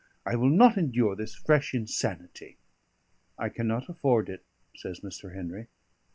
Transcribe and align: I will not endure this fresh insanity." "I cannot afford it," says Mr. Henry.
I 0.25 0.35
will 0.35 0.49
not 0.49 0.77
endure 0.79 1.15
this 1.15 1.35
fresh 1.35 1.75
insanity." 1.75 2.57
"I 3.37 3.49
cannot 3.49 3.87
afford 3.87 4.29
it," 4.29 4.43
says 4.75 5.01
Mr. 5.01 5.35
Henry. 5.35 5.67